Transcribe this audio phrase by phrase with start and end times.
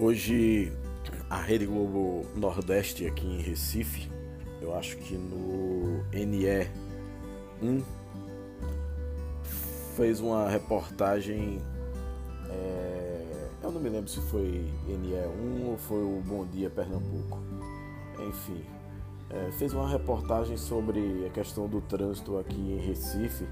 [0.00, 0.72] Hoje
[1.28, 4.08] a Rede Globo Nordeste aqui em Recife,
[4.62, 7.82] eu acho que no NE1
[9.96, 11.60] fez uma reportagem.
[12.48, 13.26] É,
[13.60, 17.40] eu não me lembro se foi NE1 ou foi o Bom Dia Pernambuco.
[18.20, 18.64] Enfim,
[19.30, 23.48] é, fez uma reportagem sobre a questão do trânsito aqui em Recife.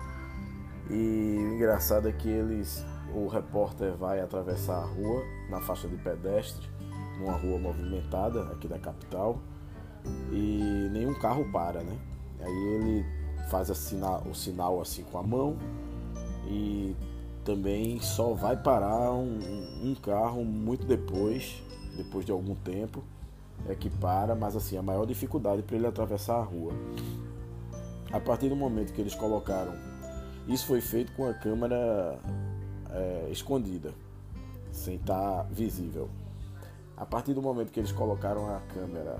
[0.88, 5.96] E o engraçado é que eles o repórter vai atravessar a rua na faixa de
[5.96, 6.68] pedestre,
[7.18, 9.38] numa rua movimentada aqui da capital,
[10.30, 11.98] e nenhum carro para, né?
[12.40, 13.04] Aí ele
[13.50, 15.56] faz o sinal assim com a mão
[16.46, 16.94] e
[17.44, 19.38] também só vai parar um,
[19.82, 21.62] um carro muito depois,
[21.96, 23.02] depois de algum tempo,
[23.68, 26.72] é que para, mas assim, a maior dificuldade para ele atravessar a rua.
[28.12, 29.72] A partir do momento que eles colocaram,
[30.48, 32.18] isso foi feito com a câmera
[32.96, 33.92] é, escondida,
[34.72, 36.08] sem estar tá visível.
[36.96, 39.18] A partir do momento que eles colocaram a câmera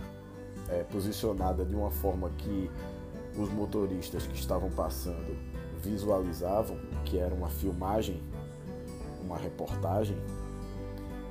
[0.70, 2.70] é, posicionada de uma forma que
[3.36, 5.36] os motoristas que estavam passando
[5.82, 8.20] visualizavam que era uma filmagem,
[9.22, 10.16] uma reportagem,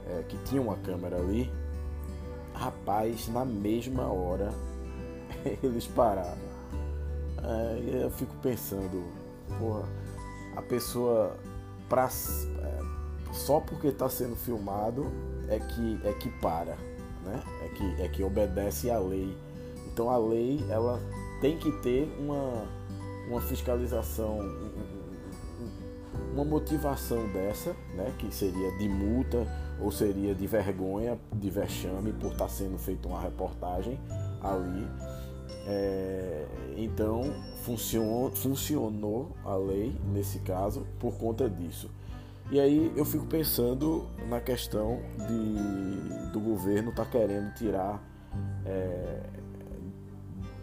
[0.08, 1.52] é, que tinha uma câmera ali,
[2.54, 4.54] rapaz, na mesma hora
[5.64, 6.46] eles pararam.
[7.44, 9.04] É, eu fico pensando,
[9.60, 9.84] porra,
[10.56, 11.36] a pessoa
[11.90, 15.12] pra, é, só porque está sendo filmado
[15.48, 16.76] é que, é que para,
[17.24, 17.42] né?
[17.64, 19.36] é, que, é que obedece à lei.
[19.88, 21.00] Então a lei ela
[21.42, 22.66] tem que ter uma,
[23.30, 24.40] uma fiscalização,
[26.34, 28.14] uma motivação dessa, né?
[28.18, 29.46] que seria de multa
[29.80, 34.00] ou seria de vergonha, de vexame por estar tá sendo feita uma reportagem
[34.42, 34.88] ali.
[35.68, 36.46] É,
[36.78, 41.90] então funcionou, funcionou a lei nesse caso por conta disso.
[42.52, 48.04] E aí eu fico pensando na questão de, do governo estar tá querendo tirar
[48.64, 49.24] é,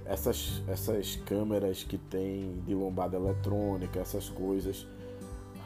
[0.04, 4.86] essas, essas câmeras que tem de lombada eletrônica, essas coisas.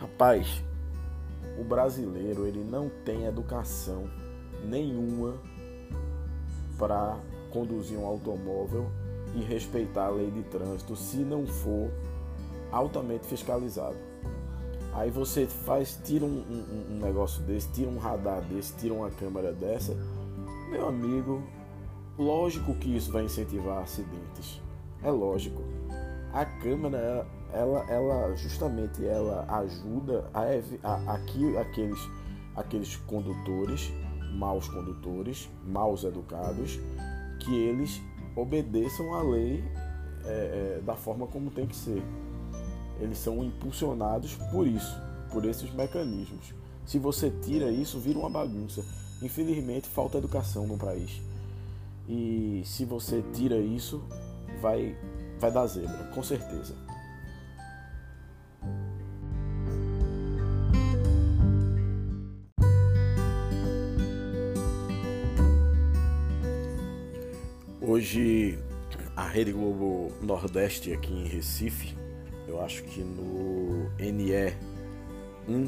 [0.00, 0.62] Rapaz,
[1.58, 4.08] o brasileiro ele não tem educação
[4.64, 5.34] nenhuma
[6.78, 7.18] para
[7.50, 8.91] conduzir um automóvel
[9.36, 11.91] e respeitar a lei de trânsito se não for
[12.72, 13.97] altamente fiscalizado.
[14.94, 19.10] Aí você faz, tira um, um, um, negócio desse, tira um radar desse, tira uma
[19.10, 19.94] câmera dessa,
[20.70, 21.42] meu amigo,
[22.19, 24.60] lógico que isso vai incentivar acidentes.
[25.02, 25.62] É lógico.
[26.32, 30.44] A câmera, ela, ela justamente ela ajuda a,
[30.82, 32.00] a, a aqueles,
[32.56, 33.92] aqueles condutores,
[34.32, 36.80] maus condutores, maus educados,
[37.41, 38.00] que eles
[38.36, 39.64] obedeçam à lei
[40.24, 42.02] é, é, da forma como tem que ser.
[43.00, 45.00] Eles são impulsionados por isso,
[45.32, 46.54] por esses mecanismos.
[46.84, 48.84] Se você tira isso, vira uma bagunça.
[49.22, 51.20] Infelizmente, falta educação no país.
[52.08, 54.02] E se você tira isso,
[54.60, 54.97] vai,
[55.41, 56.85] vai dar zebra, com certeza.
[67.96, 68.58] Hoje
[69.16, 71.96] a Rede Globo Nordeste aqui em Recife,
[72.46, 75.66] eu acho que no NE1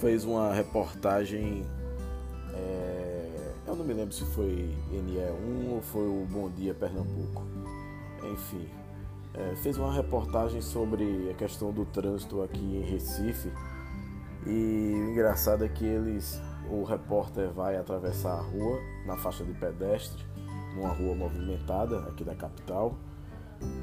[0.00, 1.66] fez uma reportagem.
[2.52, 7.44] É, eu não me lembro se foi NE1 ou foi o Bom Dia Pernambuco.
[8.32, 8.68] Enfim,
[9.34, 13.50] é, fez uma reportagem sobre a questão do trânsito aqui em Recife.
[14.46, 19.52] E o engraçado é que eles o repórter vai atravessar a rua na faixa de
[19.52, 20.24] pedestre,
[20.74, 22.94] numa rua movimentada aqui da capital,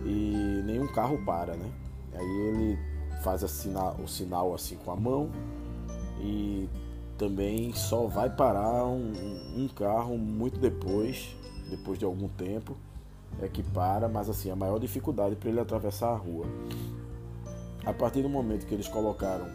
[0.05, 1.71] e nenhum carro para, né?
[2.13, 2.79] Aí ele
[3.23, 5.29] faz o sinal assim com a mão
[6.19, 6.67] e
[7.17, 9.13] também só vai parar um,
[9.55, 11.35] um carro muito depois,
[11.69, 12.75] depois de algum tempo,
[13.39, 16.45] é que para, mas assim, a maior dificuldade para ele atravessar a rua.
[17.85, 19.45] A partir do momento que eles colocaram,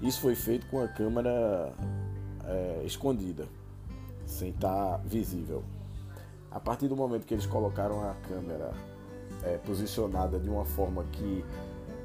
[0.00, 1.72] isso foi feito com a câmera
[2.46, 3.46] é, escondida,
[4.26, 5.62] sem estar tá visível.
[6.50, 8.72] A partir do momento que eles colocaram a câmera
[9.42, 11.44] é, posicionada de uma forma que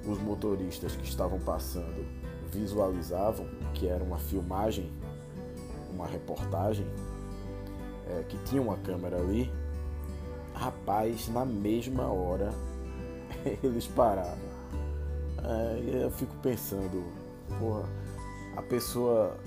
[0.06, 2.06] os motoristas que estavam passando
[2.52, 4.92] visualizavam que era uma filmagem,
[5.92, 6.86] uma reportagem,
[8.10, 9.52] é, que tinha uma câmera ali,
[10.54, 12.52] rapaz, na mesma hora
[13.62, 14.48] eles pararam.
[15.44, 17.04] É, eu fico pensando,
[17.60, 17.84] porra,
[18.56, 19.38] a pessoa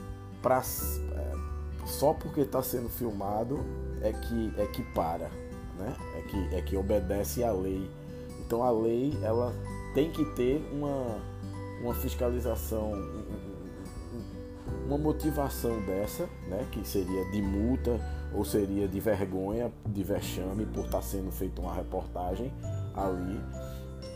[0.43, 1.33] pra, é,
[1.87, 3.61] só porque está sendo filmado
[4.03, 5.31] é que, é que para,
[5.79, 5.95] né?
[6.17, 7.89] é, que, é que obedece à lei.
[8.41, 9.53] Então a lei ela
[9.95, 11.19] tem que ter uma,
[11.83, 12.93] uma fiscalização,
[14.87, 18.01] uma motivação dessa, né, que seria de multa
[18.33, 22.53] ou seria de vergonha, de vexame por estar sendo feita uma reportagem
[22.95, 23.41] ali.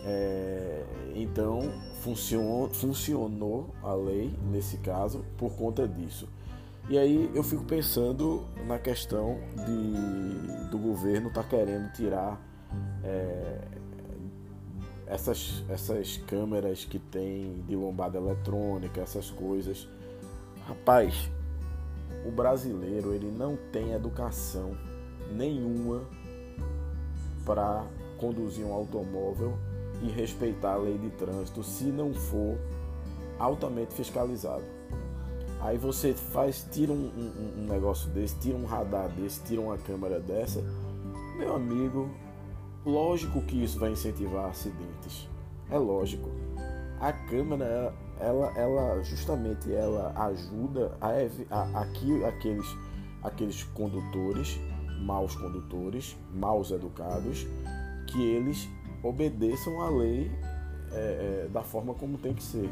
[0.07, 0.83] É,
[1.15, 1.71] então
[2.01, 6.29] funcionou, funcionou a lei nesse caso por conta disso.
[6.87, 12.39] E aí eu fico pensando na questão de, do governo estar tá querendo tirar
[13.03, 13.57] é,
[15.07, 19.87] essas, essas câmeras que tem de lombada eletrônica, essas coisas.
[20.67, 21.31] Rapaz,
[22.23, 24.77] o brasileiro ele não tem educação
[25.31, 26.03] nenhuma
[27.43, 27.83] para
[28.19, 29.57] conduzir um automóvel
[30.01, 32.57] e respeitar a lei de trânsito se não for
[33.39, 34.63] altamente fiscalizado.
[35.61, 39.77] Aí você faz, tira um, um, um, negócio desse, tira um radar desse, tira uma
[39.77, 40.63] câmera dessa,
[41.37, 42.09] meu amigo,
[42.85, 45.27] lógico que isso vai incentivar acidentes.
[45.69, 46.29] É lógico.
[46.99, 51.09] A câmera, ela, ela justamente ela ajuda a,
[51.49, 52.67] a, a aqueles,
[53.23, 54.59] aqueles condutores,
[55.01, 57.47] maus condutores, maus educados,
[58.07, 58.69] que eles
[59.07, 60.31] obedeçam à lei
[60.91, 62.69] é, é, da forma como tem que ser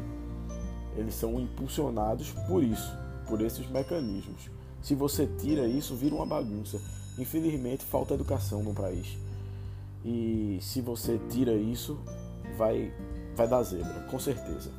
[0.96, 2.96] eles são impulsionados por isso,
[3.26, 4.50] por esses mecanismos.
[4.80, 6.80] Se você tira isso, vira uma bagunça.
[7.18, 9.18] Infelizmente, falta educação no país.
[10.04, 11.98] E se você tira isso,
[12.56, 12.92] vai
[13.34, 14.70] vai dar zebra, com certeza.